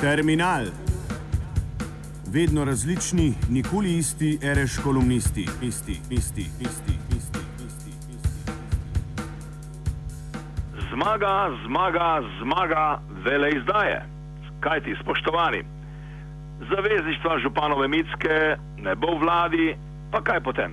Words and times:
Terminal. 0.00 0.64
Vedno 2.32 2.64
različni, 2.64 3.34
nikoli 3.50 3.96
isti, 3.98 4.38
reš 4.42 4.78
kolumnisti, 4.84 5.46
isti, 5.62 5.92
isti, 6.10 6.42
isti, 6.60 6.92
isti, 7.16 7.38
isti, 7.66 7.90
isti. 8.10 8.52
Zmaga, 10.90 11.50
zmaga, 11.66 12.22
zmaga, 12.42 13.00
vele 13.24 13.50
izdaje. 13.50 14.02
Kaj 14.60 14.80
ti, 14.80 14.96
spoštovani? 15.02 15.64
Zavezništva 16.70 17.38
županove 17.38 17.88
Mitske 17.88 18.56
ne 18.78 18.94
bo 18.94 19.16
vladi, 19.18 19.76
pa 20.12 20.22
kaj 20.22 20.40
potem? 20.40 20.72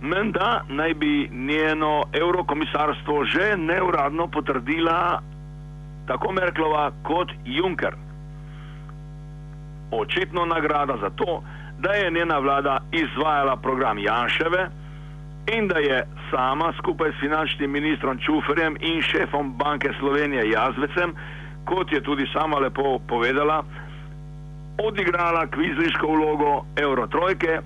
Menda 0.00 0.64
naj 0.68 0.94
bi 0.94 1.28
njeno 1.32 2.02
eurokomisarstvo 2.12 3.24
že 3.24 3.56
neuradno 3.56 4.26
potrdila 4.26 5.22
tako 6.06 6.32
Merklova 6.32 6.90
kot 7.02 7.28
Juncker. 7.44 7.94
Očitno 9.90 10.44
nagrada 10.46 10.96
za 11.00 11.10
to, 11.10 11.42
da 11.78 11.92
je 11.92 12.10
njena 12.10 12.38
vlada 12.38 12.78
izvajala 12.92 13.56
program 13.56 13.98
Janševe 13.98 14.68
in 15.56 15.68
da 15.68 15.78
je 15.78 16.06
sama 16.30 16.72
skupaj 16.78 17.10
s 17.10 17.20
finančnim 17.20 17.70
ministrom 17.70 18.18
Čuferjem 18.18 18.76
in 18.80 19.02
šefom 19.02 19.52
Banke 19.52 19.90
Slovenije 19.98 20.50
Jazvecem, 20.50 21.14
kot 21.64 21.92
je 21.92 22.00
tudi 22.02 22.26
sama 22.32 22.56
lepo 22.58 22.98
povedala, 23.08 23.64
odigrala 24.88 25.46
kvizliško 25.46 26.06
vlogo 26.06 26.64
Eurotrojke, 26.76 27.60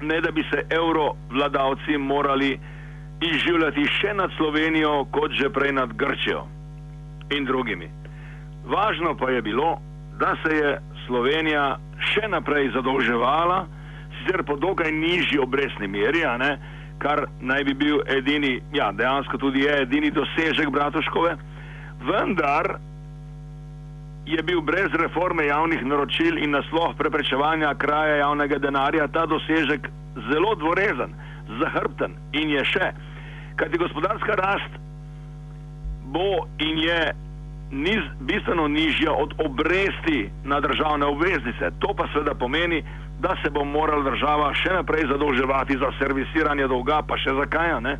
ne 0.00 0.20
da 0.20 0.30
bi 0.30 0.42
se 0.50 0.66
eurovladavci 0.70 1.98
morali 1.98 2.60
izživljati 3.20 3.86
še 3.86 4.14
nad 4.14 4.30
Slovenijo, 4.36 5.04
kot 5.04 5.30
že 5.30 5.50
prej 5.50 5.72
nad 5.72 5.92
Grčijo 5.92 6.55
in 7.30 7.44
drugimi. 7.44 7.90
Važno 8.66 9.16
pa 9.16 9.30
je 9.30 9.42
bilo, 9.42 9.78
da 10.18 10.34
se 10.42 10.56
je 10.56 10.78
Slovenija 11.06 11.76
še 12.12 12.28
naprej 12.28 12.70
zadolževala, 12.74 13.66
sicer 14.18 14.42
po 14.42 14.56
dokaj 14.56 14.92
nižji 14.92 15.38
obrestni 15.38 15.88
meri, 15.88 16.24
ne, 16.38 16.56
kar 16.98 17.26
naj 17.40 17.64
bi 17.64 17.74
bil 17.74 18.00
edini, 18.08 18.60
ja, 18.72 18.90
dejansko 18.92 19.38
tudi 19.38 19.62
je 19.66 19.82
edini 19.82 20.10
dosežek 20.10 20.70
Bratuškove, 20.72 21.36
vendar 22.08 22.78
je 24.26 24.42
bil 24.42 24.60
brez 24.60 24.90
reforme 24.98 25.46
javnih 25.46 25.84
naročil 25.86 26.38
in 26.42 26.50
naslov 26.50 26.96
preprečevanja 26.98 27.74
kraja 27.78 28.16
javnega 28.16 28.58
denarja 28.58 29.06
ta 29.08 29.26
dosežek 29.26 29.86
zelo 30.30 30.54
dvorezen, 30.54 31.14
zahrbten 31.60 32.16
in 32.32 32.50
je 32.50 32.64
še, 32.64 32.90
kajti 33.60 33.78
gospodarska 33.78 34.34
rast 34.40 34.80
bo 36.16 36.48
in 36.58 36.78
je 36.78 37.00
niz, 37.70 38.02
bistveno 38.20 38.68
nižja 38.68 39.12
od 39.12 39.34
obresti 39.46 40.30
na 40.44 40.60
državne 40.60 41.06
obveznice. 41.06 41.70
To 41.78 41.94
pa 41.96 42.08
seveda 42.12 42.34
pomeni, 42.34 42.84
da 43.20 43.36
se 43.44 43.50
bo 43.50 43.64
morala 43.64 44.10
država 44.10 44.52
še 44.54 44.72
naprej 44.72 45.08
zadolževati 45.12 45.78
za 45.82 45.90
servisiranje 45.98 46.68
dolga, 46.68 47.02
pa 47.08 47.18
še 47.18 47.34
zakaj 47.40 47.80
ne. 47.80 47.96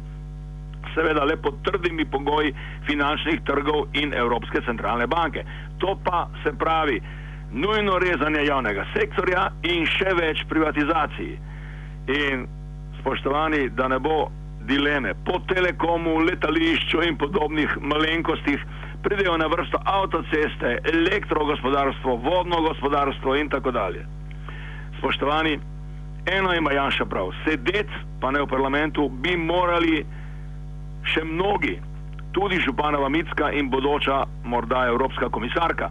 Seveda 0.94 1.24
le 1.28 1.36
pod 1.36 1.60
trdimi 1.64 2.06
pogoji 2.08 2.54
finančnih 2.86 3.42
trgov 3.44 3.88
in 4.00 4.14
Evropske 4.14 4.62
centralne 4.64 5.06
banke. 5.06 5.44
To 5.78 5.96
pa 6.04 6.28
se 6.44 6.52
pravi 6.58 7.00
nujno 7.52 7.98
rezanje 7.98 8.46
javnega 8.46 8.86
sektorja 8.94 9.50
in 9.62 9.84
še 9.86 10.14
več 10.20 10.44
privatizacij. 10.48 11.32
In 12.16 12.46
spoštovani, 13.00 13.68
da 13.76 13.88
ne 13.88 13.98
bo 13.98 14.28
dileme, 14.66 15.14
po 15.24 15.38
telekomu, 15.48 16.18
letališču 16.26 17.02
in 17.06 17.16
podobnih 17.16 17.78
malenkostih, 17.80 18.64
pridejo 19.02 19.36
na 19.38 19.46
vrsto 19.46 19.78
avtoceste, 19.84 20.78
elektrogospodarstvo, 20.92 22.16
vodno 22.16 22.60
gospodarstvo 22.68 23.36
in 23.36 23.48
tako 23.48 23.70
dalje. 23.70 24.06
Spoštovani, 24.98 25.58
eno 26.26 26.54
ima 26.54 26.72
Janša 26.72 27.04
prav, 27.04 27.30
sedeti 27.44 27.92
pa 28.20 28.30
ne 28.30 28.42
v 28.42 28.46
parlamentu 28.46 29.08
bi 29.08 29.36
morali 29.36 30.00
še 31.06 31.22
mnogi, 31.24 31.76
tudi 32.32 32.58
županova 32.60 33.08
Mitska 33.08 33.52
in 33.52 33.70
bodoča 33.70 34.24
morda 34.44 34.86
evropska 34.88 35.28
komisarka, 35.28 35.90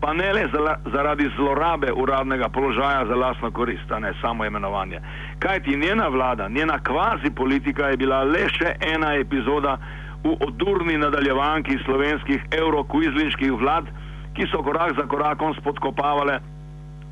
pa 0.00 0.12
ne 0.12 0.32
le 0.32 0.48
zaradi 0.92 1.30
zlorabe 1.36 1.92
uradnega 1.92 2.48
položaja 2.48 3.06
za 3.06 3.16
lasno 3.16 3.50
korist, 3.50 3.90
ne 4.00 4.12
samo 4.20 4.44
imenovanje. 4.44 5.00
Kaj 5.38 5.60
ti 5.62 5.76
njena 5.76 6.08
vlada, 6.08 6.48
njena 6.48 6.78
kvazi 6.82 7.30
politika 7.30 7.88
je 7.88 7.96
bila 7.96 8.22
le 8.24 8.48
še 8.48 8.74
ena 8.94 9.14
epizoda 9.20 9.76
v 10.24 10.32
odurni 10.46 10.96
nadaljevanki 10.98 11.78
slovenskih 11.84 12.46
evrokvizlinških 12.50 13.52
vlad, 13.52 13.90
ki 14.36 14.46
so 14.52 14.62
korak 14.62 14.96
za 14.96 15.06
korakom 15.08 15.54
spodkopavale 15.60 16.40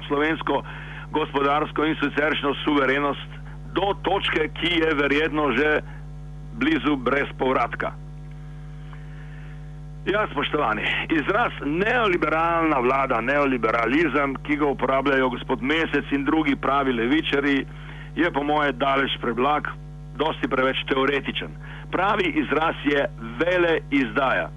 slovensko 0.09 0.63
gospodarsko 1.13 1.85
in 1.85 1.97
siceršno 2.03 2.55
suverenost 2.65 3.37
do 3.75 3.93
točke, 4.03 4.49
ki 4.61 4.73
je 4.81 4.95
verjetno 4.95 5.51
že 5.53 5.81
blizu 6.55 6.97
brez 6.97 7.29
povratka. 7.39 7.93
Ja, 10.05 10.27
spoštovani, 10.31 10.83
izraz 11.17 11.53
neoliberalna 11.65 12.79
vlada, 12.79 13.21
neoliberalizem, 13.21 14.37
ki 14.45 14.59
ga 14.61 14.67
uporabljajo 14.67 15.31
gospod 15.33 15.63
Mesec 15.63 16.13
in 16.13 16.25
drugi 16.25 16.57
pravi 16.57 16.93
levičari, 16.93 17.65
je 18.17 18.31
po 18.33 18.43
moje 18.43 18.73
daleč 18.73 19.19
preblag, 19.21 19.69
dosti 20.17 20.49
preveč 20.49 20.85
teoretičen 20.89 21.51
pravi 21.95 22.29
izraz 22.43 22.75
je 22.85 23.07
vele 23.41 23.79
izdaja. 23.91 24.49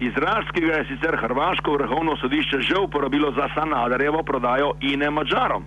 Izraz, 0.00 0.44
ki 0.54 0.60
ga 0.66 0.72
je 0.72 0.86
sicer 0.90 1.16
Hrvaško 1.16 1.72
vrhovno 1.72 2.16
sodišče 2.16 2.60
že 2.60 2.80
uporabilo 2.86 3.30
za 3.38 3.46
Sanadarjevo 3.54 4.22
prodajo 4.22 4.72
ine 4.80 5.10
Mačarom. 5.10 5.64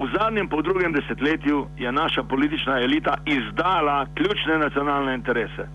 V 0.00 0.08
zadnjem 0.16 0.48
po 0.48 0.62
drugem 0.62 0.92
desetletju 0.92 1.66
je 1.78 1.92
naša 1.92 2.22
politična 2.22 2.80
elita 2.80 3.14
izdala 3.26 4.06
ključne 4.14 4.58
nacionalne 4.58 5.14
interese 5.14 5.68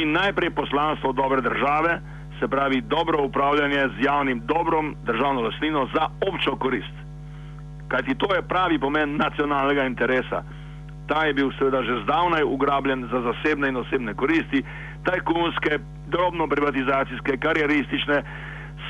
in 0.00 0.12
najprej 0.12 0.50
poslanstvo 0.50 1.12
dobre 1.12 1.40
države, 1.40 2.00
se 2.38 2.48
pravi 2.48 2.80
dobro 2.80 3.22
upravljanje 3.22 3.88
z 3.88 4.04
javnim 4.04 4.42
dobrom, 4.44 4.96
državno 5.06 5.40
lastnino 5.40 5.88
za 5.94 6.04
občo 6.28 6.56
korist. 6.56 7.05
Kajti 7.88 8.14
to 8.18 8.34
je 8.34 8.42
pravi 8.42 8.78
pomen 8.78 9.16
nacionalnega 9.16 9.84
interesa. 9.86 10.42
Ta 11.06 11.24
je 11.24 11.34
bil 11.34 11.50
seveda 11.58 11.82
že 11.82 12.02
zdavnaj 12.02 12.42
ugrabljen 12.42 13.08
za 13.12 13.20
zasebne 13.20 13.68
in 13.68 13.76
osebne 13.76 14.14
koristi, 14.14 14.64
tajkunske, 15.04 15.78
drobno 16.06 16.48
privatizacijske, 16.48 17.36
karieristične, 17.36 18.22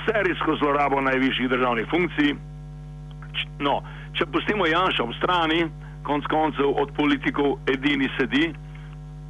serijsko 0.07 0.57
zlorabo 0.57 1.01
najvišjih 1.01 1.49
državnih 1.49 1.87
funkcij. 1.91 2.35
No, 3.61 3.83
če 4.17 4.27
pustimo 4.33 4.67
Janša 4.67 5.05
ob 5.05 5.13
strani, 5.21 5.67
konc 6.07 6.25
koncev 6.31 6.73
od 6.81 6.93
politikov 6.97 7.59
edini 7.69 8.09
sedi, 8.17 8.55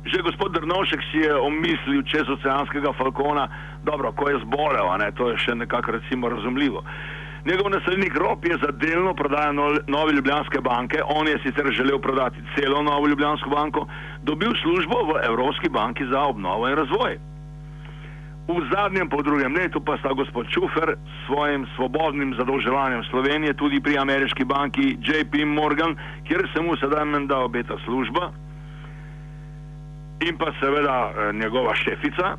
že 0.07 0.23
gospod 0.23 0.55
Drnovšek 0.55 1.01
si 1.11 1.25
je 1.25 1.35
omislil 1.35 2.03
čez 2.07 2.29
oceanskega 2.31 2.93
falkona, 2.95 3.49
dobro, 3.83 4.13
ko 4.13 4.31
je 4.31 4.39
zbolel, 4.45 4.87
to 5.19 5.31
je 5.31 5.39
še 5.39 5.55
nekako 5.55 5.99
recimo 5.99 6.29
razumljivo. 6.29 6.85
Njegov 7.47 7.71
naslednik 7.71 8.15
Rop 8.15 8.45
je 8.45 8.57
za 8.63 8.71
delno 8.73 9.15
prodajo 9.15 9.53
nove 9.87 10.13
Ljubljanske 10.13 10.61
banke, 10.61 10.99
on 11.19 11.29
je 11.29 11.39
sicer 11.43 11.67
želel 11.71 11.99
prodati 11.99 12.43
celo 12.55 12.83
novo 12.83 13.07
Ljubljansko 13.07 13.51
banko, 13.51 13.87
dobil 14.23 14.51
službo 14.63 14.97
v 15.11 15.25
Evropski 15.25 15.69
banki 15.69 16.07
za 16.07 16.21
obnovo 16.21 16.69
in 16.69 16.75
razvoj. 16.75 17.19
V 18.49 18.57
zadnjem 18.75 19.09
po 19.09 19.23
drugem 19.23 19.55
letu 19.55 19.81
pa 19.81 19.97
sta 19.99 20.13
gospod 20.13 20.47
Čufer 20.49 20.95
s 20.95 21.27
svojim 21.27 21.67
svobodnim 21.77 22.35
zadolževanjem 22.39 23.05
Slovenije 23.11 23.55
tudi 23.55 23.81
pri 23.81 23.99
ameriški 23.99 24.45
banki 24.45 24.97
JP 25.07 25.35
Morgan, 25.47 25.97
kjer 26.29 26.49
se 26.55 26.63
mu 26.63 26.77
sedaj 26.77 27.05
menda 27.05 27.39
obeta 27.39 27.77
služba 27.85 28.31
in 30.21 30.39
pa 30.39 30.53
seveda 30.61 31.11
eh, 31.11 31.33
njegova 31.33 31.75
šefica, 31.75 32.37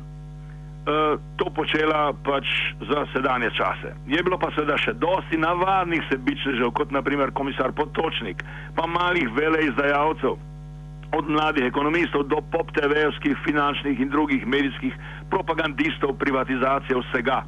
to 1.36 1.46
počela 1.54 2.12
pač 2.24 2.46
za 2.80 3.04
sedanje 3.12 3.50
čase. 3.50 3.92
Je 4.06 4.22
bilo 4.22 4.38
pa 4.40 4.48
seveda 4.56 4.78
še 4.80 4.96
dosti 4.96 5.36
navadnih 5.36 6.00
sebičnežev, 6.08 6.72
kot 6.72 6.94
naprimer 6.94 7.32
komisar 7.36 7.72
Potočnik, 7.76 8.40
pa 8.76 8.86
malih 8.88 9.28
veleizdajalcev, 9.36 10.38
od 11.12 11.24
mladih 11.28 11.64
ekonomistov 11.64 12.28
do 12.28 12.40
pop-TV-ovskih, 12.52 13.36
finančnih 13.44 14.00
in 14.00 14.10
drugih 14.12 14.46
medijskih 14.46 14.92
propagandistov 15.30 16.16
privatizacije 16.20 17.00
vsega. 17.00 17.42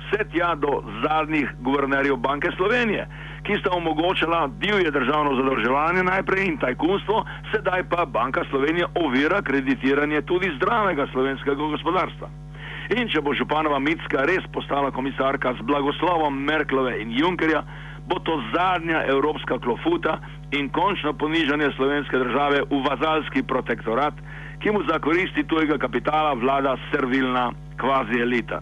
Vse 0.00 0.24
tja 0.32 0.54
do 0.58 0.82
zadnjih 1.06 1.50
guvernerjev 1.62 2.16
Banke 2.18 2.50
Slovenije, 2.56 3.06
ki 3.46 3.58
sta 3.60 3.70
omogočala 3.70 4.50
divje 4.58 4.90
državno 4.90 5.36
zadolževanje 5.38 6.02
najprej 6.02 6.46
in 6.46 6.58
tajkunstvo, 6.58 7.24
sedaj 7.54 7.86
pa 7.90 8.04
Banka 8.06 8.42
Slovenije 8.50 8.86
ovira 8.94 9.42
kreditiranje 9.42 10.22
tudi 10.22 10.50
zdravega 10.58 11.06
slovenskega 11.12 11.54
gospodarstva. 11.54 12.49
In 12.90 13.06
če 13.06 13.20
bo 13.22 13.30
županova 13.38 13.78
Mitska 13.78 14.24
res 14.26 14.42
postala 14.50 14.90
komisarka 14.90 15.52
z 15.54 15.62
blagoslovom 15.62 16.34
Merklove 16.42 16.96
in 16.98 17.12
Junkerja, 17.14 17.62
bo 18.10 18.18
to 18.26 18.34
zadnja 18.50 19.04
evropska 19.06 19.60
klofuta 19.62 20.16
in 20.50 20.66
končno 20.74 21.12
ponižanje 21.14 21.68
slovenske 21.76 22.18
države 22.18 22.64
v 22.70 22.80
vazalski 22.88 23.44
protektorat, 23.46 24.14
ki 24.58 24.74
mu 24.74 24.82
za 24.90 24.98
koristi 24.98 25.44
tujega 25.46 25.78
kapitala 25.78 26.34
vlada 26.34 26.74
servilna 26.90 27.52
kvazi 27.78 28.18
elita. 28.26 28.58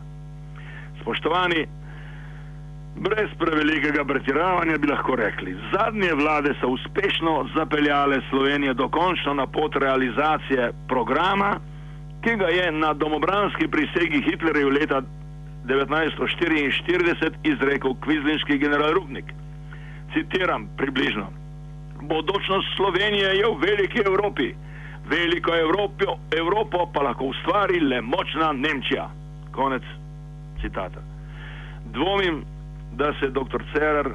Spoštovani, 1.01 1.65
brez 3.01 3.33
prevelikega 3.41 4.05
pretiravanja 4.05 4.77
bi 4.79 4.93
lahko 4.93 5.17
rekli, 5.17 5.57
zadnje 5.73 6.13
vlade 6.21 6.53
so 6.61 6.69
uspešno 6.77 7.49
zapeljale 7.57 8.21
Slovenijo 8.29 8.75
dokončno 8.75 9.35
na 9.35 9.47
pot 9.47 9.77
realizacije 9.77 10.73
programa, 10.89 11.57
ki 12.29 12.37
ga 12.37 12.49
je 12.49 12.73
na 12.73 12.93
domobranski 12.93 13.69
prisegi 13.69 14.21
Hitlerjev 14.21 14.69
leta 14.69 15.03
1944 15.67 17.31
izrekel 17.45 17.95
kvizlinski 18.05 18.59
general 18.59 18.93
Rupnik. 18.93 19.25
Citiram 20.13 20.69
približno. 20.77 21.27
Bodočnost 22.01 22.69
Slovenije 22.77 23.29
je 23.41 23.47
v 23.47 23.57
veliki 23.61 23.99
Evropi. 24.07 24.55
Veliko 25.09 25.57
Evropo, 25.57 26.19
Evropo 26.39 26.91
pa 26.93 27.03
lahko 27.03 27.25
ustvari 27.25 27.81
le 27.81 28.01
močna 28.01 28.53
Nemčija. 28.53 29.11
Konec 29.53 29.83
citata. 30.61 31.01
Dvomim, 31.85 32.45
da 32.93 33.13
se 33.21 33.29
dr. 33.29 33.63
Cerar, 33.73 34.13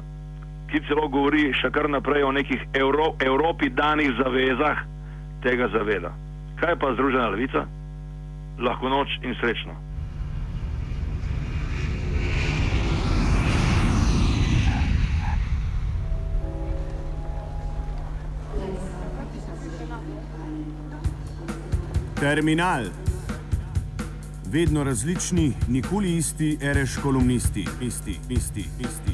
ki 0.70 0.86
celo 0.86 1.08
govori 1.08 1.50
še 1.52 1.70
kar 1.70 1.90
naprej 1.90 2.22
o 2.22 2.32
nekih 2.32 2.62
Evro, 2.74 3.14
Evropi 3.18 3.70
danih 3.70 4.14
zavezah, 4.22 4.86
tega 5.42 5.68
zaveda. 5.68 6.14
Kaj 6.62 6.78
pa 6.78 6.94
Združena 6.94 7.28
levica? 7.34 7.66
Lahko 8.58 8.88
noč 8.88 9.08
in 9.22 9.34
srečno. 9.40 9.74
Terminal. 22.20 22.84
Vedno 24.46 24.84
različni, 24.84 25.52
nikoli 25.68 26.16
isti, 26.16 26.58
reš 26.62 26.96
kolumnisti, 27.02 27.66
isti, 27.80 28.18
isti, 28.30 28.64
isti. 28.80 29.13